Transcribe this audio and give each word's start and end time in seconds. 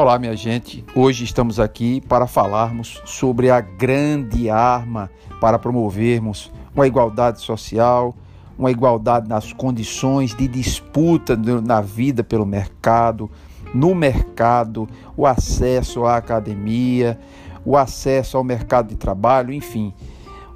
Olá, 0.00 0.16
minha 0.16 0.36
gente. 0.36 0.84
Hoje 0.94 1.24
estamos 1.24 1.58
aqui 1.58 2.00
para 2.00 2.28
falarmos 2.28 3.02
sobre 3.04 3.50
a 3.50 3.60
grande 3.60 4.48
arma 4.48 5.10
para 5.40 5.58
promovermos 5.58 6.52
uma 6.72 6.86
igualdade 6.86 7.40
social, 7.40 8.14
uma 8.56 8.70
igualdade 8.70 9.28
nas 9.28 9.52
condições 9.52 10.36
de 10.36 10.46
disputa 10.46 11.36
na 11.36 11.80
vida 11.80 12.22
pelo 12.22 12.46
mercado, 12.46 13.28
no 13.74 13.92
mercado, 13.92 14.88
o 15.16 15.26
acesso 15.26 16.04
à 16.04 16.16
academia, 16.16 17.18
o 17.64 17.76
acesso 17.76 18.36
ao 18.36 18.44
mercado 18.44 18.90
de 18.90 18.94
trabalho, 18.94 19.52
enfim. 19.52 19.92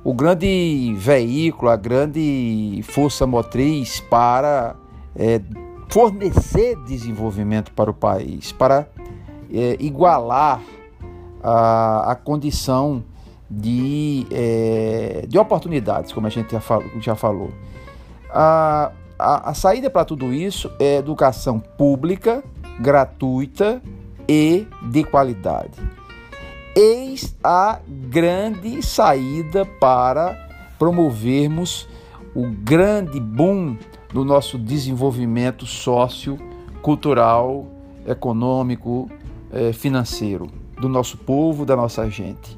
O 0.04 0.14
grande 0.14 0.94
veículo, 0.96 1.68
a 1.68 1.74
grande 1.74 2.80
força 2.84 3.26
motriz 3.26 3.98
para 4.08 4.76
é, 5.16 5.40
fornecer 5.88 6.76
desenvolvimento 6.84 7.72
para 7.72 7.90
o 7.90 7.94
país, 7.94 8.52
para 8.52 8.86
é, 9.52 9.76
igualar 9.80 10.60
a, 11.42 12.12
a 12.12 12.14
condição 12.14 13.02
de, 13.50 14.26
é, 14.30 15.24
de 15.28 15.38
oportunidades, 15.38 16.12
como 16.12 16.26
a 16.26 16.30
gente 16.30 16.52
já, 16.52 16.60
fal, 16.60 16.82
já 17.00 17.14
falou. 17.14 17.50
A, 18.30 18.92
a, 19.18 19.50
a 19.50 19.54
saída 19.54 19.90
para 19.90 20.04
tudo 20.04 20.32
isso 20.32 20.70
é 20.78 20.96
educação 20.96 21.60
pública, 21.60 22.42
gratuita 22.80 23.82
e 24.28 24.66
de 24.82 25.04
qualidade. 25.04 25.78
Eis 26.74 27.36
a 27.44 27.80
grande 27.86 28.82
saída 28.82 29.66
para 29.78 30.48
promovermos 30.78 31.86
o 32.34 32.48
grande 32.48 33.20
boom 33.20 33.76
do 34.10 34.24
nosso 34.24 34.58
desenvolvimento 34.58 35.66
sócio-cultural, 35.66 37.66
econômico, 38.06 39.10
financeiro 39.74 40.48
do 40.80 40.88
nosso 40.88 41.16
povo, 41.16 41.64
da 41.64 41.76
nossa 41.76 42.08
gente. 42.08 42.56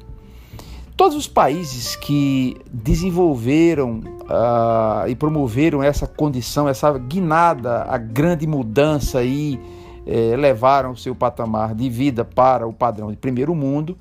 Todos 0.97 1.17
os 1.17 1.27
países 1.27 1.95
que 1.95 2.55
desenvolveram 2.71 3.99
uh, 3.99 5.07
e 5.07 5.15
promoveram 5.15 5.83
essa 5.83 6.07
condição, 6.07 6.69
essa 6.69 6.97
guinada, 6.97 7.83
a 7.83 7.97
grande 7.97 8.47
mudança 8.47 9.21
e 9.21 9.59
eh, 10.07 10.35
levaram 10.37 10.91
o 10.91 10.97
seu 10.97 11.13
patamar 11.13 11.73
de 11.73 11.89
vida 11.89 12.23
para 12.23 12.67
o 12.67 12.71
padrão 12.71 13.11
de 13.11 13.17
primeiro 13.17 13.53
mundo, 13.53 13.97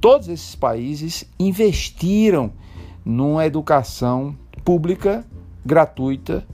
todos 0.00 0.26
esses 0.26 0.56
países 0.56 1.24
investiram 1.38 2.50
numa 3.04 3.46
educação 3.46 4.34
pública, 4.64 5.24
gratuita 5.64 6.44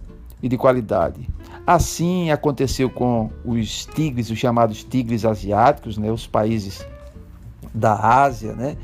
e 0.42 0.48
de 0.48 0.58
qualidade. 0.58 1.26
Assim 1.66 2.30
aconteceu 2.30 2.90
com 2.90 3.30
os 3.44 3.86
tigres, 3.86 4.28
os 4.30 4.38
chamados 4.38 4.84
tigres 4.84 5.24
asiáticos, 5.24 5.96
né, 5.96 6.10
os 6.10 6.26
países 6.26 6.86
da 7.72 7.94
Ásia, 7.94 8.52
né, 8.52 8.76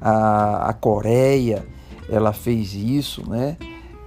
a, 0.00 0.70
a 0.70 0.72
Coreia, 0.72 1.64
ela 2.08 2.32
fez 2.32 2.74
isso, 2.74 3.28
né, 3.28 3.56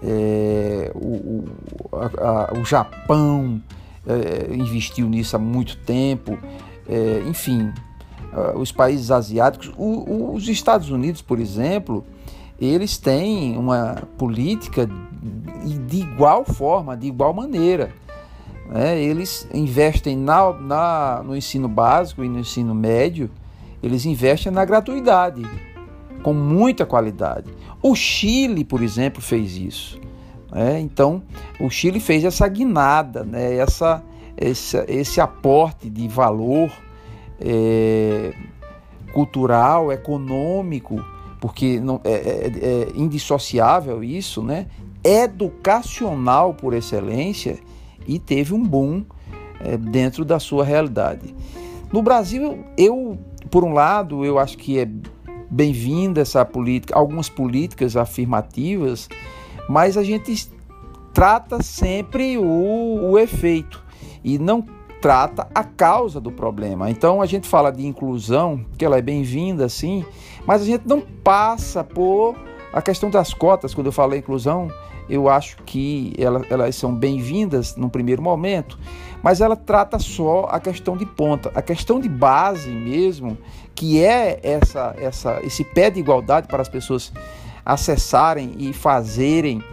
é, 0.03 0.91
o, 0.93 1.45
a, 1.93 2.53
o 2.59 2.65
Japão 2.65 3.63
é, 4.05 4.53
investiu 4.53 5.07
nisso 5.07 5.37
há 5.37 5.39
muito 5.39 5.77
tempo, 5.77 6.37
é, 6.87 7.23
enfim, 7.27 7.71
os 8.55 8.73
países 8.73 9.09
asiáticos, 9.09 9.71
o, 9.77 10.33
os 10.33 10.47
Estados 10.49 10.89
Unidos, 10.89 11.21
por 11.21 11.39
exemplo, 11.39 12.05
eles 12.59 12.97
têm 12.97 13.57
uma 13.57 14.03
política 14.17 14.87
de 15.87 15.97
igual 15.97 16.43
forma, 16.43 16.95
de 16.95 17.07
igual 17.07 17.33
maneira. 17.33 17.91
Né? 18.69 19.01
Eles 19.01 19.47
investem 19.53 20.17
na, 20.17 20.53
na, 20.53 21.23
no 21.23 21.35
ensino 21.35 21.67
básico 21.67 22.23
e 22.23 22.29
no 22.29 22.39
ensino 22.39 22.75
médio, 22.75 23.29
eles 23.81 24.05
investem 24.05 24.51
na 24.51 24.65
gratuidade, 24.65 25.43
com 26.21 26.33
muita 26.33 26.85
qualidade. 26.85 27.49
O 27.81 27.95
Chile, 27.95 28.65
por 28.65 28.81
exemplo, 28.81 29.21
fez 29.21 29.55
isso. 29.55 29.99
Né? 30.51 30.79
Então, 30.79 31.23
o 31.59 31.69
Chile 31.69 31.99
fez 31.99 32.23
essa 32.23 32.47
guinada, 32.47 33.23
né? 33.23 33.55
essa, 33.55 34.03
esse, 34.35 34.77
esse 34.87 35.21
aporte 35.21 35.89
de 35.89 36.07
valor 36.07 36.71
é, 37.39 38.33
cultural, 39.13 39.91
econômico, 39.91 41.03
porque 41.39 41.79
não, 41.79 42.01
é, 42.03 42.11
é, 42.11 42.47
é 42.47 42.87
indissociável 42.95 44.03
isso, 44.03 44.41
né? 44.41 44.67
educacional 45.03 46.53
por 46.53 46.73
excelência 46.73 47.59
e 48.07 48.17
teve 48.17 48.53
um 48.53 48.63
boom 48.63 49.03
é, 49.59 49.77
dentro 49.77 50.23
da 50.23 50.39
sua 50.39 50.63
realidade. 50.63 51.35
No 51.91 52.01
Brasil, 52.01 52.63
eu, 52.77 53.17
por 53.49 53.63
um 53.63 53.73
lado, 53.73 54.25
eu 54.25 54.39
acho 54.39 54.57
que 54.57 54.79
é 54.79 54.87
bem-vinda 55.49 56.21
essa 56.21 56.43
política, 56.43 56.97
algumas 56.97 57.29
políticas 57.29 57.95
afirmativas, 57.95 59.07
mas 59.69 59.97
a 59.97 60.03
gente 60.03 60.49
trata 61.13 61.63
sempre 61.63 62.37
o, 62.37 63.11
o 63.11 63.17
efeito 63.17 63.83
e 64.23 64.37
não 64.37 64.63
trata 65.01 65.47
a 65.53 65.63
causa 65.63 66.19
do 66.19 66.31
problema. 66.31 66.89
Então 66.89 67.21
a 67.21 67.25
gente 67.25 67.47
fala 67.47 67.71
de 67.71 67.85
inclusão, 67.85 68.65
que 68.77 68.83
ela 68.83 68.97
é 68.97 69.01
bem-vinda, 69.01 69.69
sim, 69.69 70.05
mas 70.45 70.61
a 70.61 70.65
gente 70.65 70.87
não 70.87 71.01
passa 71.01 71.83
por 71.83 72.35
a 72.71 72.81
questão 72.81 73.09
das 73.09 73.33
cotas. 73.33 73.73
Quando 73.73 73.87
eu 73.87 73.91
falo 73.91 74.15
inclusão, 74.15 74.71
eu 75.09 75.29
acho 75.29 75.57
que 75.65 76.13
elas, 76.17 76.43
elas 76.49 76.75
são 76.75 76.93
bem-vindas 76.93 77.75
no 77.75 77.89
primeiro 77.89 78.21
momento, 78.21 78.77
mas 79.23 79.41
ela 79.41 79.55
trata 79.55 79.99
só 79.99 80.47
a 80.51 80.59
questão 80.59 80.97
de 80.97 81.05
ponta, 81.05 81.51
a 81.55 81.61
questão 81.61 81.99
de 81.99 82.09
base 82.09 82.69
mesmo, 82.69 83.37
que 83.73 84.03
é 84.03 84.39
essa, 84.43 84.95
essa, 84.97 85.39
esse 85.43 85.63
pé 85.63 85.89
de 85.89 85.99
igualdade 85.99 86.47
para 86.47 86.61
as 86.61 86.69
pessoas 86.69 87.11
acessarem 87.65 88.55
e 88.57 88.73
fazerem 88.73 89.63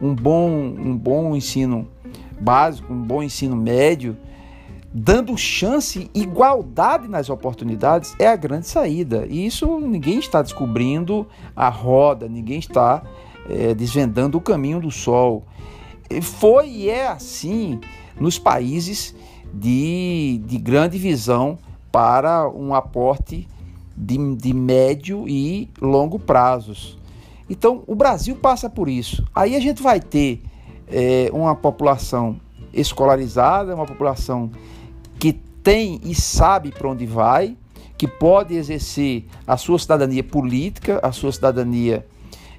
um 0.00 0.14
bom, 0.14 0.48
um 0.50 0.96
bom 0.96 1.34
ensino 1.36 1.88
básico, 2.40 2.92
um 2.92 3.02
bom 3.02 3.22
ensino 3.22 3.54
médio, 3.54 4.16
dando 4.94 5.36
chance, 5.36 6.10
igualdade 6.14 7.08
nas 7.08 7.30
oportunidades, 7.30 8.14
é 8.18 8.26
a 8.26 8.36
grande 8.36 8.68
saída. 8.68 9.26
E 9.28 9.46
isso 9.46 9.80
ninguém 9.80 10.18
está 10.18 10.42
descobrindo 10.42 11.26
a 11.56 11.68
roda, 11.68 12.28
ninguém 12.28 12.58
está 12.58 13.02
é, 13.48 13.74
desvendando 13.74 14.36
o 14.36 14.40
caminho 14.40 14.80
do 14.80 14.90
sol. 14.90 15.44
Foi 16.20 16.68
e 16.68 16.90
é 16.90 17.08
assim 17.08 17.80
nos 18.20 18.38
países 18.38 19.14
de, 19.52 20.40
de 20.46 20.58
grande 20.58 20.98
visão 20.98 21.58
para 21.90 22.48
um 22.48 22.74
aporte 22.74 23.48
de, 23.96 24.34
de 24.36 24.52
médio 24.52 25.26
e 25.26 25.70
longo 25.80 26.18
prazos. 26.18 26.98
Então, 27.48 27.82
o 27.86 27.94
Brasil 27.94 28.36
passa 28.36 28.68
por 28.68 28.88
isso. 28.88 29.24
Aí 29.34 29.56
a 29.56 29.60
gente 29.60 29.82
vai 29.82 30.00
ter 30.00 30.42
é, 30.88 31.30
uma 31.32 31.54
população 31.54 32.36
escolarizada, 32.72 33.74
uma 33.74 33.86
população 33.86 34.50
tem 35.62 36.00
e 36.02 36.14
sabe 36.14 36.70
para 36.70 36.88
onde 36.88 37.06
vai, 37.06 37.56
que 37.96 38.08
pode 38.08 38.54
exercer 38.54 39.24
a 39.46 39.56
sua 39.56 39.78
cidadania 39.78 40.24
política, 40.24 40.98
a 41.02 41.12
sua 41.12 41.30
cidadania 41.30 42.06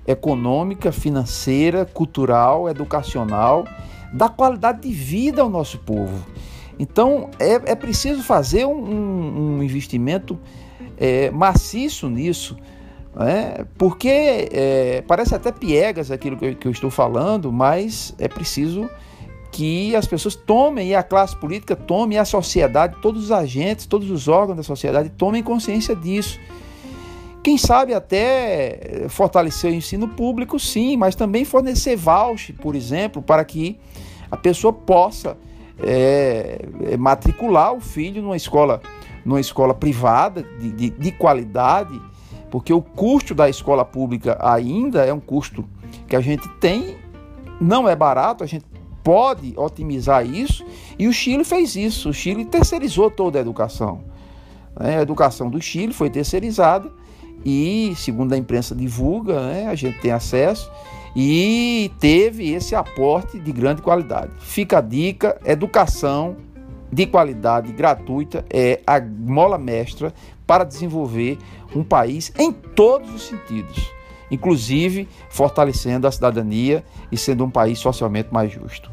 econômica, 0.08 0.92
financeira, 0.92 1.86
cultural, 1.86 2.70
educacional, 2.70 3.66
da 4.14 4.30
qualidade 4.30 4.82
de 4.82 4.94
vida 4.94 5.42
ao 5.42 5.50
nosso 5.50 5.80
povo. 5.80 6.26
Então 6.78 7.30
é, 7.40 7.72
é 7.72 7.76
preciso 7.76 8.24
fazer 8.24 8.66
um, 8.66 9.58
um 9.58 9.64
investimento 9.64 10.40
é, 10.98 11.30
maciço 11.32 12.10
nisso, 12.10 12.58
né? 13.16 13.66
porque 13.78 14.50
é, 14.52 15.04
parece 15.08 15.36
até 15.36 15.52
piegas 15.52 16.12
aquilo 16.12 16.38
que 16.38 16.46
eu, 16.46 16.56
que 16.56 16.68
eu 16.68 16.72
estou 16.72 16.90
falando, 16.90 17.52
mas 17.52 18.14
é 18.18 18.28
preciso 18.28 18.90
que 19.54 19.96
as 19.96 20.08
pessoas 20.08 20.36
tomem, 20.36 20.90
e 20.90 20.96
a 20.96 21.04
classe 21.04 21.36
política 21.36 21.76
tome, 21.76 22.16
e 22.16 22.18
a 22.18 22.26
sociedade, 22.26 22.96
todos 23.04 23.26
os 23.26 23.32
agentes, 23.32 23.86
todos 23.86 24.10
os 24.10 24.28
órgãos 24.28 24.58
da 24.58 24.64
sociedade 24.64 25.10
tomem 25.10 25.44
consciência 25.44 25.96
disso. 25.96 26.40
Quem 27.44 27.56
sabe 27.56 27.94
até 27.94 29.06
fortalecer 29.10 29.72
o 29.72 29.76
ensino 29.76 30.08
público, 30.08 30.60
sim, 30.60 30.98
mas 30.98 31.14
também 31.14 31.46
fornecer 31.46 31.96
voucher, 31.96 32.56
por 32.56 32.74
exemplo, 32.74 33.22
para 33.22 33.46
que 33.46 33.80
a 34.32 34.36
pessoa 34.36 34.74
possa 34.74 35.38
é, 35.80 36.60
é 36.90 36.98
matricular 36.98 37.74
o 37.74 37.80
filho 37.80 38.24
numa 38.24 38.36
escola, 38.36 38.82
numa 39.24 39.40
escola 39.40 39.76
privada 39.76 40.42
de, 40.60 40.72
de, 40.72 40.90
de 40.90 41.12
qualidade, 41.12 42.02
porque 42.50 42.74
o 42.74 42.82
custo 42.82 43.36
da 43.36 43.48
escola 43.48 43.86
pública 43.86 44.36
ainda 44.42 45.06
é 45.06 45.14
um 45.14 45.20
custo 45.20 45.64
que 46.08 46.16
a 46.16 46.22
gente 46.22 46.50
tem, 46.60 46.98
não 47.62 47.88
é 47.88 47.96
barato, 47.96 48.44
a 48.44 48.48
gente 48.48 48.73
pode 49.04 49.54
otimizar 49.58 50.26
isso 50.26 50.66
e 50.98 51.08
o 51.08 51.14
Chile 51.14 51.44
fez 51.44 51.76
isso. 51.76 52.10
O 52.10 52.14
Chile 52.14 52.46
terceirizou 52.46 53.12
toda 53.12 53.38
a 53.38 53.42
educação. 53.42 54.02
Né? 54.80 54.98
A 54.98 55.02
educação 55.02 55.50
do 55.50 55.62
Chile 55.62 55.94
foi 55.94 56.10
terceirizada 56.10 56.90
e, 57.46 57.94
segundo 57.98 58.34
a 58.34 58.38
imprensa 58.38 58.74
divulga, 58.74 59.48
né, 59.48 59.68
a 59.68 59.76
gente 59.76 60.00
tem 60.00 60.12
acesso 60.12 60.72
e 61.16 61.92
teve 62.00 62.52
esse 62.52 62.74
aporte 62.74 63.40
de 63.40 63.52
grande 63.52 63.82
qualidade. 63.82 64.32
Fica 64.40 64.78
a 64.78 64.82
dica: 64.82 65.40
educação 65.46 66.38
de 66.92 67.06
qualidade 67.06 67.72
gratuita 67.72 68.46
é 68.50 68.82
a 68.86 69.00
mola 69.02 69.58
mestra 69.58 70.14
para 70.46 70.64
desenvolver 70.64 71.38
um 71.76 71.84
país 71.84 72.32
em 72.38 72.52
todos 72.52 73.14
os 73.14 73.24
sentidos, 73.24 73.92
inclusive 74.30 75.08
fortalecendo 75.30 76.08
a 76.08 76.12
cidadania 76.12 76.84
e 77.12 77.18
sendo 77.18 77.44
um 77.46 77.50
país 77.50 77.80
socialmente 77.80 78.30
mais 78.32 78.52
justo. 78.52 78.92